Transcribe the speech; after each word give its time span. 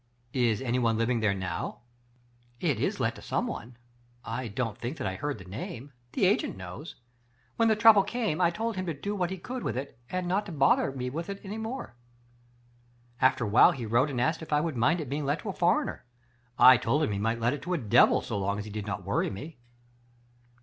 "Is 0.49 0.63
anyone 0.63 0.97
living 0.97 1.19
there 1.19 1.35
now?"" 1.35 1.81
It 2.69 2.79
is 2.79 2.99
let 2.99 3.13
to 3.17 3.21
someone. 3.21 3.77
I 4.25 4.47
don't 4.47 4.75
think 4.79 4.97
that 4.97 5.05
I 5.05 5.13
heard 5.13 5.37
the 5.37 5.45
name. 5.45 5.93
The 6.13 6.25
agent 6.25 6.57
knows. 6.57 6.95
When 7.55 7.67
the 7.67 7.75
trouble 7.75 8.01
came 8.01 8.41
I 8.41 8.49
told 8.49 8.77
him 8.77 8.87
to 8.87 8.95
do 8.95 9.13
what 9.15 9.29
he 9.29 9.37
could 9.37 9.61
with 9.61 9.77
it, 9.77 9.99
and 10.09 10.27
not 10.27 10.47
to 10.47 10.51
bother 10.51 10.91
me 10.91 11.11
with 11.11 11.29
it 11.29 11.39
any 11.43 11.59
more. 11.59 11.93
After 13.21 13.45
Digitized 13.45 13.45
by 13.45 13.45
Google 13.45 13.45
I20 13.45 13.45
THE 13.45 13.45
FATE 13.45 13.45
OF 13.45 13.47
FEN 13.47 13.47
ELLA, 13.47 13.49
a 13.49 13.53
while 13.53 13.71
he 13.73 13.85
wrote 13.85 14.09
and 14.09 14.21
asked 14.21 14.41
if 14.41 14.53
I 14.53 14.61
would 14.61 14.75
mind 14.75 15.01
it 15.01 15.09
being 15.09 15.25
let 15.27 15.39
to 15.41 15.49
a 15.49 15.53
foreigner? 15.53 16.05
I 16.57 16.77
told 16.77 17.03
him 17.03 17.11
he 17.11 17.19
might 17.19 17.39
let 17.39 17.53
it 17.53 17.61
to 17.61 17.73
a 17.75 17.77
devil 17.77 18.21
so 18.21 18.39
long 18.39 18.57
as 18.57 18.65
he 18.65 18.71
did 18.71 18.87
not 18.87 19.03
worry 19.05 19.29
me. 19.29 19.59